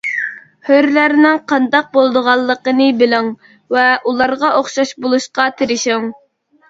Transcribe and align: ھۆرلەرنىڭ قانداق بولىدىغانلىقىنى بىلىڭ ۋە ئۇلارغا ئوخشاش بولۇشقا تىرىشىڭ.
ھۆرلەرنىڭ 0.69 1.35
قانداق 1.51 1.91
بولىدىغانلىقىنى 1.97 2.87
بىلىڭ 3.03 3.29
ۋە 3.77 3.87
ئۇلارغا 4.13 4.53
ئوخشاش 4.57 4.95
بولۇشقا 5.05 5.51
تىرىشىڭ. 5.61 6.09